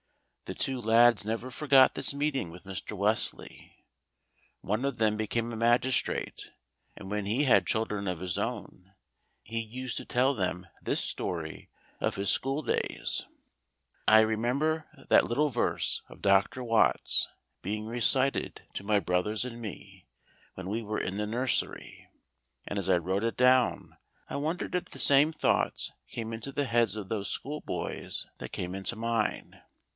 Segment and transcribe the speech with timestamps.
[0.45, 2.97] The two lads never forgot this meeting with Mr.
[2.97, 3.85] Wesley.
[4.59, 6.49] One of them became a magistrate,
[6.97, 8.93] and when he had children of his own
[9.43, 11.69] he used to tell them this story
[12.01, 13.25] of his school days.
[14.09, 16.63] I remember that little verse of Dr.
[16.63, 17.27] Watts'
[17.61, 20.05] being recited to my brothers and me
[20.55, 22.09] when we were in the nursery,
[22.67, 23.95] and as I wrote it down
[24.27, 28.51] I wondered if the same thoughts came into the heads of those school boys that
[28.51, 29.61] came into mine.